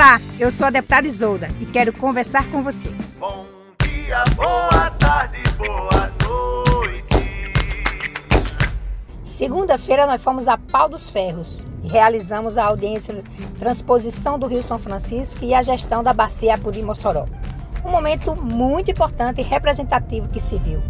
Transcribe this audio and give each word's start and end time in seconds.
Olá, 0.00 0.20
eu 0.38 0.52
sou 0.52 0.68
a 0.68 0.70
deputada 0.70 1.08
Isolda 1.08 1.50
e 1.60 1.66
quero 1.66 1.92
conversar 1.92 2.48
com 2.52 2.62
você. 2.62 2.88
Bom 3.18 3.44
dia, 3.82 4.22
boa 4.36 4.90
tarde, 4.92 5.42
boa 5.56 6.12
noite. 6.24 7.52
Segunda-feira 9.24 10.06
nós 10.06 10.22
fomos 10.22 10.46
a 10.46 10.56
Pau 10.56 10.88
dos 10.88 11.10
Ferros 11.10 11.64
e 11.82 11.88
realizamos 11.88 12.56
a 12.56 12.66
audiência 12.66 13.12
de 13.12 13.22
transposição 13.58 14.38
do 14.38 14.46
Rio 14.46 14.62
São 14.62 14.78
Francisco 14.78 15.44
e 15.44 15.52
a 15.52 15.62
gestão 15.62 16.00
da 16.00 16.12
bacia 16.12 16.54
Apodi 16.54 16.80
Mossoró. 16.80 17.26
Um 17.84 17.90
momento 17.90 18.40
muito 18.40 18.92
importante 18.92 19.40
e 19.40 19.44
representativo 19.44 20.28
que 20.28 20.38
se 20.38 20.58
viu, 20.58 20.80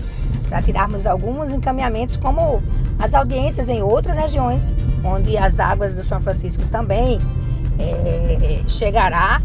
para 0.50 0.61
tirarmos 0.61 1.06
alguns 1.06 1.50
encaminhamentos, 1.50 2.19
como 2.19 2.62
as 2.98 3.14
audiências 3.14 3.70
em 3.70 3.83
outras 3.83 4.19
regiões, 4.19 4.75
onde 5.02 5.34
as 5.38 5.59
águas 5.59 5.95
do 5.95 6.05
São 6.05 6.20
Francisco 6.20 6.62
também 6.66 7.19
é, 7.78 8.62
chegará 8.68 9.41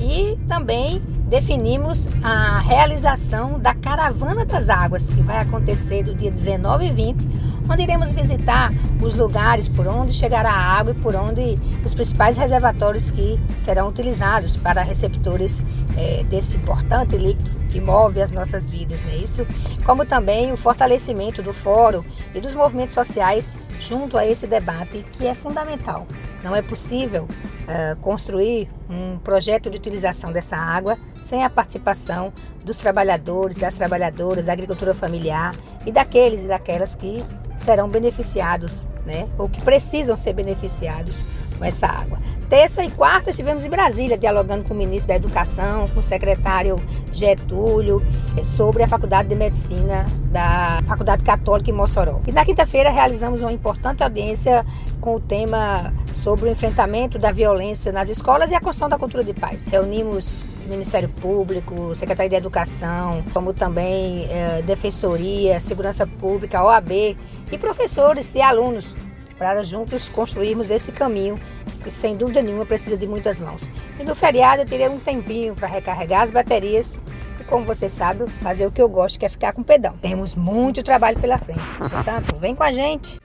e 0.00 0.38
também 0.46 1.02
definimos 1.28 2.08
a 2.22 2.60
realização 2.60 3.58
da 3.58 3.74
Caravana 3.74 4.46
das 4.46 4.70
Águas, 4.70 5.10
que 5.10 5.20
vai 5.22 5.38
acontecer 5.38 6.02
do 6.02 6.14
dia 6.14 6.30
19 6.30 6.86
e 6.86 6.92
20, 6.92 7.28
onde 7.70 7.82
iremos 7.82 8.10
visitar 8.10 8.70
os 9.02 9.14
lugares 9.14 9.68
por 9.68 9.86
onde 9.86 10.12
chegará 10.12 10.50
a 10.50 10.78
água 10.78 10.94
e 10.96 11.00
por 11.00 11.14
onde 11.14 11.58
os 11.84 11.94
principais 11.94 12.36
reservatórios 12.36 13.10
que 13.10 13.38
serão 13.58 13.88
utilizados 13.88 14.56
para 14.56 14.82
receptores 14.82 15.62
é, 15.96 16.24
desse 16.24 16.56
importante 16.56 17.16
líquido 17.16 17.58
que 17.68 17.80
move 17.80 18.22
as 18.22 18.32
nossas 18.32 18.70
vidas, 18.70 18.98
é 19.12 19.16
isso? 19.16 19.46
Como 19.84 20.06
também 20.06 20.50
o 20.50 20.56
fortalecimento 20.56 21.42
do 21.42 21.52
fórum 21.52 22.02
e 22.34 22.40
dos 22.40 22.54
movimentos 22.54 22.94
sociais 22.94 23.58
junto 23.78 24.16
a 24.16 24.26
esse 24.26 24.46
debate 24.46 25.04
que 25.12 25.26
é 25.26 25.34
fundamental. 25.34 26.06
Não 26.48 26.56
é 26.56 26.62
possível 26.62 27.24
uh, 27.24 27.94
construir 28.00 28.70
um 28.88 29.18
projeto 29.18 29.68
de 29.68 29.76
utilização 29.76 30.32
dessa 30.32 30.56
água 30.56 30.96
sem 31.22 31.44
a 31.44 31.50
participação 31.50 32.32
dos 32.64 32.78
trabalhadores, 32.78 33.58
das 33.58 33.74
trabalhadoras, 33.74 34.46
da 34.46 34.54
agricultura 34.54 34.94
familiar 34.94 35.54
e 35.84 35.92
daqueles 35.92 36.40
e 36.40 36.46
daquelas 36.46 36.94
que 36.94 37.22
serão 37.58 37.86
beneficiados, 37.86 38.86
né, 39.04 39.26
ou 39.36 39.46
que 39.46 39.60
precisam 39.60 40.16
ser 40.16 40.32
beneficiados 40.32 41.16
com 41.58 41.64
essa 41.66 41.86
água. 41.86 42.18
Terça 42.48 42.82
e 42.82 42.90
quarta 42.90 43.28
estivemos 43.28 43.62
em 43.62 43.68
Brasília 43.68 44.16
dialogando 44.16 44.64
com 44.64 44.72
o 44.72 44.76
ministro 44.76 45.08
da 45.08 45.16
Educação, 45.16 45.86
com 45.88 46.00
o 46.00 46.02
secretário 46.02 46.76
Getúlio, 47.12 48.00
sobre 48.42 48.82
a 48.82 48.88
Faculdade 48.88 49.28
de 49.28 49.34
Medicina 49.34 50.06
da 50.32 50.80
Faculdade 50.86 51.22
Católica 51.22 51.70
em 51.70 51.74
Mossoró. 51.74 52.20
E 52.26 52.32
na 52.32 52.42
quinta-feira 52.42 52.88
realizamos 52.88 53.42
uma 53.42 53.52
importante 53.52 54.02
audiência 54.02 54.64
com 54.98 55.16
o 55.16 55.20
tema 55.20 55.92
sobre 56.18 56.48
o 56.48 56.52
enfrentamento 56.52 57.18
da 57.18 57.30
violência 57.30 57.92
nas 57.92 58.08
escolas 58.08 58.50
e 58.50 58.54
a 58.54 58.60
construção 58.60 58.88
da 58.88 58.98
cultura 58.98 59.22
de 59.22 59.32
paz. 59.32 59.66
Reunimos 59.68 60.42
Ministério 60.66 61.08
Público, 61.08 61.94
Secretaria 61.94 62.28
de 62.28 62.36
Educação, 62.36 63.24
como 63.32 63.54
também 63.54 64.26
eh, 64.30 64.62
Defensoria, 64.66 65.60
Segurança 65.60 66.06
Pública, 66.06 66.62
OAB 66.62 66.90
e 66.90 67.58
professores 67.58 68.34
e 68.34 68.42
alunos 68.42 68.94
para 69.38 69.62
juntos 69.62 70.08
construirmos 70.08 70.70
esse 70.70 70.90
caminho 70.90 71.36
que 71.82 71.90
sem 71.90 72.16
dúvida 72.16 72.42
nenhuma 72.42 72.66
precisa 72.66 72.96
de 72.96 73.06
muitas 73.06 73.40
mãos. 73.40 73.62
E 73.98 74.04
no 74.04 74.14
feriado 74.14 74.62
eu 74.62 74.66
terei 74.66 74.88
um 74.88 74.98
tempinho 74.98 75.54
para 75.54 75.68
recarregar 75.68 76.22
as 76.22 76.30
baterias 76.30 76.98
e, 77.40 77.44
como 77.44 77.64
você 77.64 77.88
sabe, 77.88 78.28
fazer 78.42 78.66
o 78.66 78.72
que 78.72 78.82
eu 78.82 78.88
gosto, 78.88 79.18
que 79.18 79.24
é 79.24 79.28
ficar 79.28 79.52
com 79.52 79.62
pedão. 79.62 79.94
Temos 79.98 80.34
muito 80.34 80.82
trabalho 80.82 81.18
pela 81.20 81.38
frente. 81.38 81.60
Portanto, 81.78 82.36
vem 82.38 82.54
com 82.54 82.64
a 82.64 82.72
gente. 82.72 83.20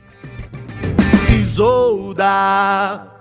Isolda. 1.43 3.12